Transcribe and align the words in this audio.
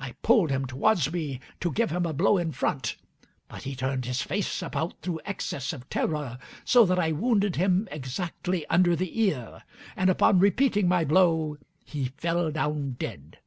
I 0.00 0.16
pulled 0.22 0.50
him 0.50 0.66
towards 0.66 1.12
me 1.12 1.38
to 1.60 1.70
give 1.70 1.90
him 1.92 2.04
a 2.04 2.12
blow 2.12 2.36
in 2.38 2.50
front, 2.50 2.96
but 3.46 3.62
he 3.62 3.76
turned 3.76 4.04
his 4.04 4.20
face 4.20 4.62
about 4.62 5.00
through 5.00 5.20
excess 5.24 5.72
of 5.72 5.88
terror, 5.88 6.38
so 6.64 6.84
that 6.84 6.98
I 6.98 7.12
wounded 7.12 7.54
him 7.54 7.86
exactly 7.92 8.66
under 8.66 8.96
the 8.96 9.20
ear; 9.22 9.62
and 9.94 10.10
upon 10.10 10.40
repeating 10.40 10.88
my 10.88 11.04
blow, 11.04 11.56
he 11.84 12.06
fell 12.06 12.50
down 12.50 12.94
dead. 12.98 13.38